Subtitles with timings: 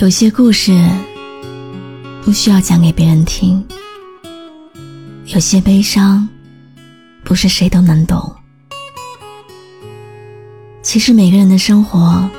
[0.00, 0.72] 有些故事
[2.22, 3.66] 不需要讲给别人听，
[5.26, 6.26] 有些悲伤
[7.24, 8.32] 不是谁都能懂。
[10.82, 12.30] 其实每个人的生活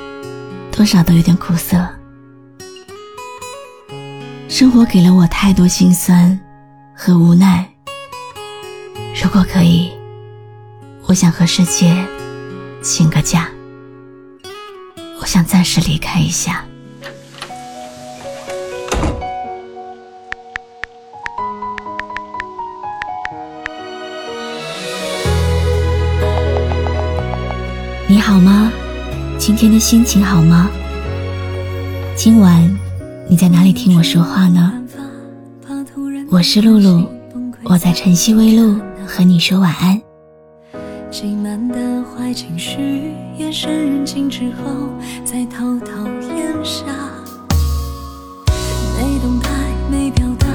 [0.72, 1.86] 多少都有点苦涩，
[4.48, 6.40] 生活给了我太多心酸
[6.96, 7.70] 和无奈。
[9.22, 9.92] 如果可以，
[11.08, 11.94] 我想和世界
[12.82, 13.50] 请个假，
[15.20, 16.64] 我想暂时离开一下。
[28.12, 28.72] 你好吗？
[29.38, 30.68] 今天的心情好吗？
[32.16, 32.68] 今晚
[33.28, 34.74] 你在哪里听我说话呢？
[36.32, 37.08] 我是露露，
[37.66, 40.02] 我在晨曦微露和你说晚安。
[41.12, 44.90] 积满的坏情绪，夜深人静之后
[45.24, 46.86] 再偷偷咽下。
[48.98, 49.52] 没动态，
[49.92, 50.48] 没表达，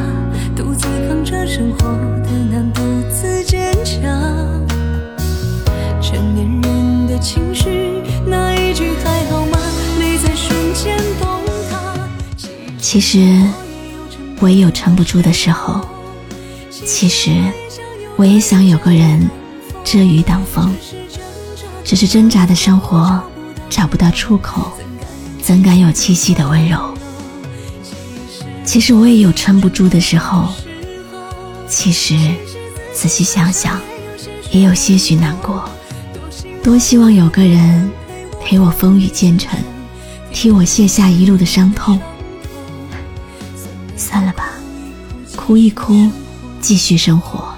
[0.57, 1.87] 独自扛着生活
[2.25, 4.64] 的难，独自坚强。
[7.25, 9.59] 情绪，那一句还好吗？
[9.99, 11.27] 泪在瞬间崩
[11.71, 12.07] 塌。
[12.79, 13.43] 其实
[14.41, 15.81] 我也有撑不住的时候，
[16.71, 17.31] 其实
[18.17, 19.31] 我也想有个人
[19.83, 20.71] 遮雨挡风，
[21.83, 23.19] 只是挣扎的生活
[23.71, 24.71] 找不到出口，
[25.41, 26.95] 怎敢有栖息的温柔？
[28.67, 30.49] 其实我也有撑不住的时候，
[31.67, 32.15] 其实
[32.93, 33.81] 仔细想想，
[34.51, 35.65] 也有些许难过。
[36.65, 37.91] 多希望有个人
[38.41, 39.61] 陪我风雨兼程，
[40.33, 42.01] 替我卸下一路的伤痛。
[43.99, 44.49] 算了吧，
[45.37, 46.11] 哭一哭，
[46.63, 47.54] 继续生活。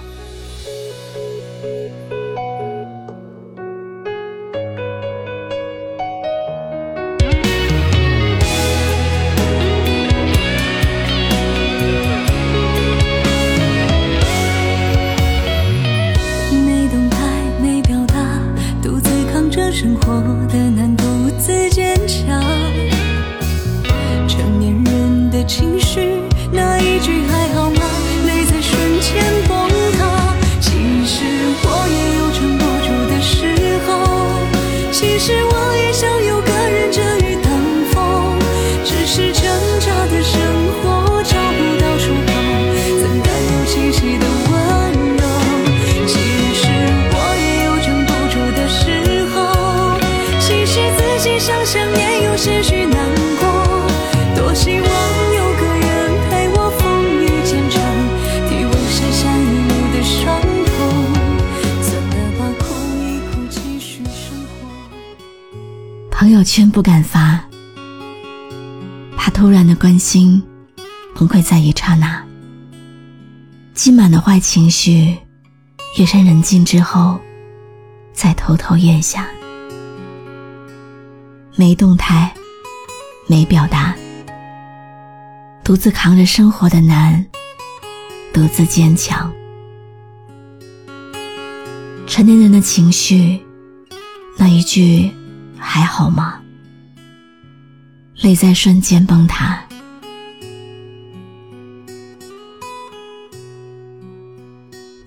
[35.19, 35.56] 是我
[66.47, 67.45] 圈不敢发，
[69.17, 70.41] 怕突然的关心
[71.13, 72.25] 崩溃在一刹那。
[73.75, 75.19] 积满的坏情绪，
[75.99, 77.19] 夜深人静之后，
[78.13, 79.27] 再偷偷咽下。
[81.57, 82.33] 没动态，
[83.27, 83.93] 没表达，
[85.65, 87.27] 独自扛着生活的难，
[88.33, 89.31] 独自坚强。
[92.07, 93.45] 成年人的情绪，
[94.39, 95.11] 那一句
[95.77, 96.41] 还好吗？
[98.23, 99.63] 泪在瞬间崩塌。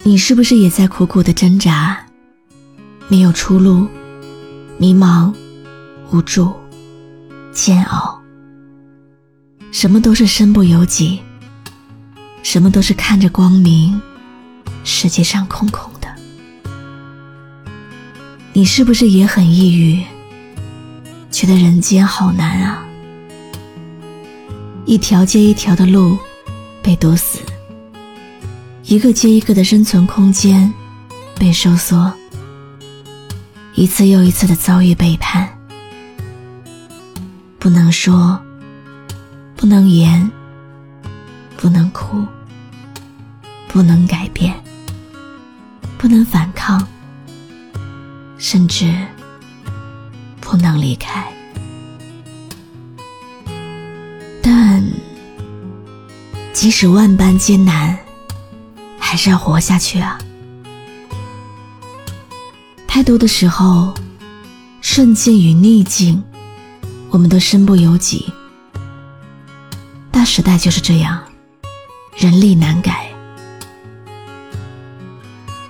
[0.04, 1.98] 你是不是也在苦苦的挣扎，
[3.08, 3.88] 没有出路，
[4.78, 5.34] 迷茫？
[6.12, 6.54] 无助、
[7.52, 8.22] 煎熬，
[9.72, 11.20] 什么都是身不由己，
[12.44, 14.00] 什么都是看着光明，
[14.84, 16.08] 世界上空空的。
[18.54, 20.06] 你是不是也很抑郁，
[21.32, 22.86] 觉得人间好难啊？
[24.86, 26.18] 一条接一条的路
[26.82, 27.40] 被堵死，
[28.84, 30.74] 一个接一个的生存空间
[31.36, 32.12] 被收缩，
[33.76, 35.48] 一次又一次的遭遇背叛。
[37.60, 38.40] 不能说，
[39.56, 40.30] 不能言，
[41.56, 42.26] 不能哭，
[43.68, 44.54] 不能改变，
[45.98, 46.86] 不能反抗，
[48.38, 48.92] 甚至
[50.50, 51.32] 不能离开。
[54.42, 54.84] 但
[56.54, 57.96] 即使万般艰难，
[58.98, 60.18] 还是要活下去啊！
[62.88, 63.94] 太多的时候，
[64.82, 66.24] 顺境与逆境。
[67.12, 68.32] 我们都身不由己，
[70.12, 71.24] 大时代就是这样，
[72.16, 73.08] 人力难改。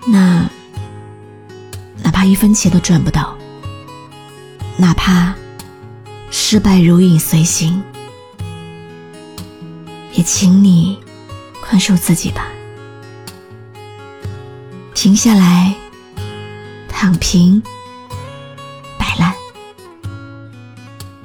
[0.06, 0.50] 那
[2.04, 3.38] 哪怕一分钱都赚不到，
[4.80, 5.36] 哪怕
[6.32, 7.84] 失败如影随形，
[10.14, 10.98] 也请你
[11.62, 12.48] 宽恕自己吧。
[14.96, 15.76] 停下来，
[16.88, 17.62] 躺平，
[18.98, 19.34] 摆烂，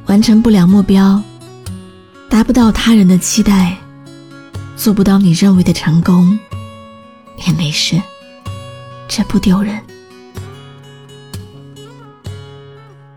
[0.07, 1.23] 完成不了目标，
[2.29, 3.77] 达不到他人的期待，
[4.77, 6.37] 做不到你认为的成功，
[7.47, 8.03] 也没事，
[9.07, 9.81] 这不丢人。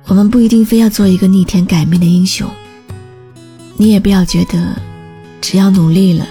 [0.08, 2.50] 我们不一定非要做一个逆天改命的英雄，
[3.76, 4.82] 你也不要觉得，
[5.42, 6.26] 只要努力了，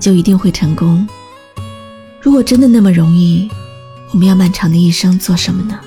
[0.00, 1.06] 就一定会成功。
[2.20, 3.48] 如果真的那么容易，
[4.10, 5.78] 我们要漫长的一生做什么呢？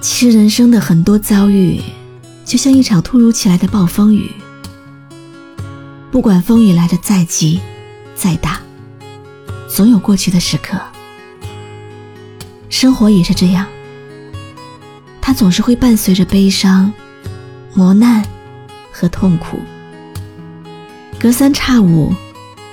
[0.00, 1.80] 其实人生的很多遭遇，
[2.44, 4.30] 就像一场突如其来的暴风雨。
[6.12, 7.58] 不管风雨来的再急、
[8.14, 8.60] 再大，
[9.68, 10.78] 总有过去的时刻。
[12.74, 13.64] 生活也是这样，
[15.20, 16.92] 它总是会伴随着悲伤、
[17.72, 18.26] 磨难
[18.90, 19.60] 和痛苦，
[21.20, 22.12] 隔三差五。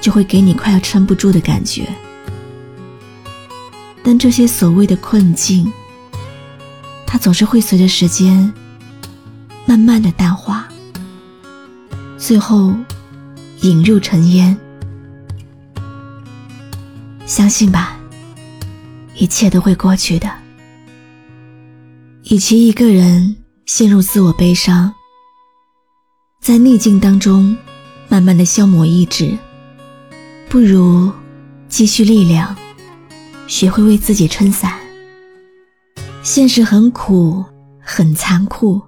[0.02, 1.88] 就会给你快要撑不住的感觉，
[4.02, 5.72] 但这些所谓的困境，
[7.06, 8.52] 它总是会随着时间
[9.68, 10.68] 慢慢的淡化，
[12.18, 12.74] 最后
[13.60, 14.58] 引入尘烟。
[17.28, 17.96] 相信吧，
[19.22, 20.28] 一切都会过去的。
[22.32, 23.36] 与其一个人
[23.68, 24.92] 陷入自我悲伤，
[26.42, 27.56] 在逆境当中
[28.10, 29.38] 慢慢的消磨意志。
[30.50, 31.12] 不如
[31.70, 32.56] 积蓄力量，
[33.46, 34.74] 学会为自己撑伞。
[36.24, 37.46] 现实很苦，
[37.80, 38.82] 很残酷，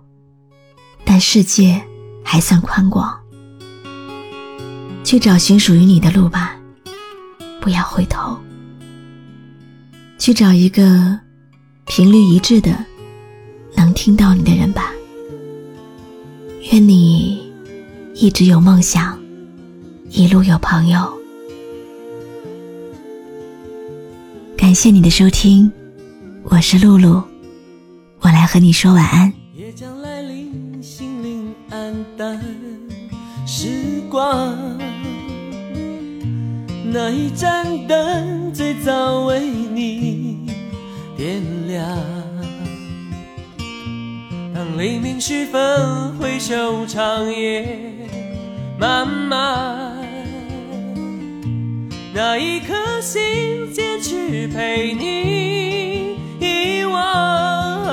[1.05, 1.79] 但世界
[2.25, 3.15] 还算宽广。
[5.03, 6.57] 去找寻属于你的路吧，
[7.61, 8.35] 不要回头。
[10.17, 11.19] 去找一个
[11.85, 12.71] 频率一致的、
[13.75, 14.91] 能听到你的人吧。
[16.71, 17.51] 愿你
[18.15, 19.19] 一直有梦想，
[20.09, 21.13] 一路有朋友。
[24.55, 25.69] 感谢你的收听，
[26.43, 27.21] 我是露露，
[28.21, 29.31] 我来和你说晚安。
[29.55, 32.39] 夜将来临，心灵黯淡，
[33.45, 34.55] 时光
[36.93, 40.45] 那一盏灯最早为你
[41.17, 41.83] 点亮。
[44.53, 48.07] 当黎明时分，回首长夜
[48.77, 49.91] 漫漫。
[52.13, 57.83] 那一颗心坚持陪你遗忘，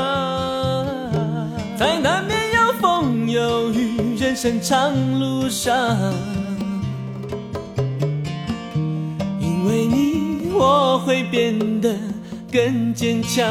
[1.78, 5.96] 在难免有风有雨人生长路上，
[10.70, 11.92] 我会变得
[12.52, 13.44] 更坚强。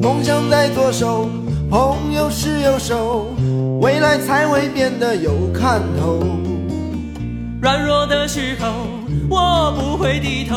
[0.00, 1.28] 梦想在左手，
[1.68, 3.26] 朋友是右手，
[3.82, 6.20] 未来才会变得有看头。
[7.60, 8.72] 软弱的时候，
[9.28, 10.56] 我不会低头。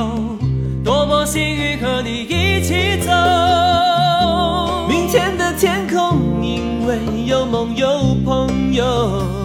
[0.82, 3.12] 多么幸运和你一起走。
[4.88, 9.45] 明天的天空，因为有梦有朋友。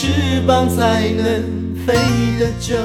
[0.00, 1.24] 翅膀才能
[1.84, 1.92] 飞
[2.38, 2.76] 得久。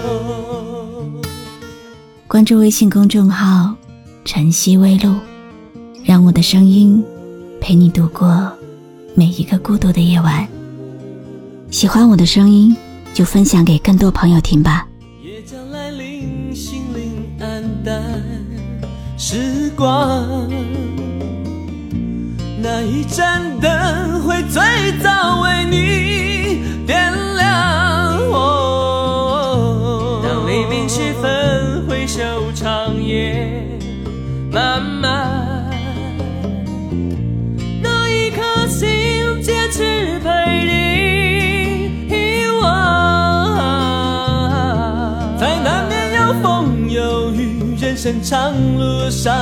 [2.27, 3.75] 关注微信公众号
[4.25, 5.13] “晨曦微露”，
[6.03, 7.03] 让我的声音
[7.61, 8.51] 陪你度过。
[9.13, 10.47] 每一个孤独的夜晚，
[11.69, 12.75] 喜欢我的声音，
[13.13, 14.87] 就分享给更多朋友听吧。
[15.23, 18.01] 夜将来临，心灵暗淡，
[19.19, 20.49] 时光
[22.59, 24.59] 那一盏灯会最
[25.03, 26.12] 早为你
[34.53, 35.67] 慢慢，
[37.81, 40.29] 那一颗心，坚持陪
[40.67, 43.57] 你遗忘。
[45.39, 49.35] 在难免有风有雨人生长路上，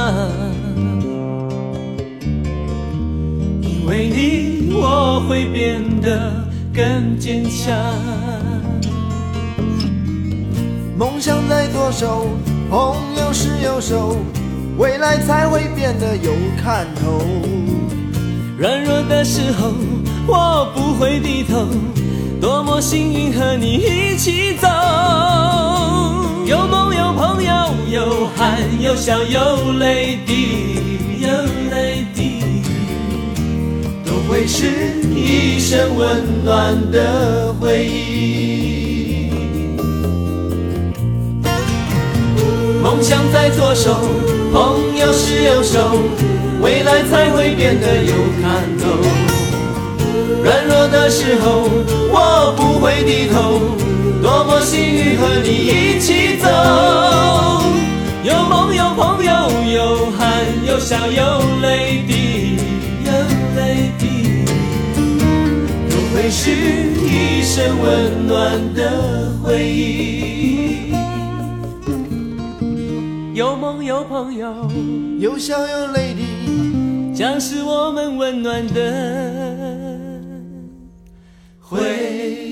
[3.61, 6.31] 因为你，我会变得
[6.73, 7.75] 更坚强。
[10.97, 12.29] 梦想在左手，
[12.69, 14.15] 朋友是右手。
[14.81, 16.31] 未来才会变得有
[16.63, 17.21] 看头。
[18.57, 19.71] 软弱的时候，
[20.25, 21.67] 我不会低头。
[22.41, 24.67] 多么幸运和你一起走，
[26.47, 27.53] 有梦有朋友，
[27.91, 30.79] 有汗有笑有泪滴，
[31.19, 31.29] 有
[31.69, 32.41] 泪滴，
[34.03, 34.65] 都会是
[35.13, 38.70] 一生温暖的回忆。
[42.91, 44.01] 梦想在左手，
[44.51, 45.97] 朋友是右手，
[46.61, 48.89] 未来才会变得有看头。
[50.43, 51.69] 软弱的时候，
[52.11, 53.61] 我不会低头，
[54.21, 56.49] 多么幸运和你一起走。
[58.25, 59.31] 有梦有朋友，
[59.71, 62.57] 有汗有笑有泪滴，
[63.05, 63.11] 有
[63.55, 64.43] 泪滴，
[65.89, 70.90] 都会是一生温暖的回忆。
[73.41, 74.69] 有梦有朋友，
[75.17, 79.97] 有笑有泪滴，将是我们温暖的
[81.59, 81.79] 回
[82.37, 82.50] 忆。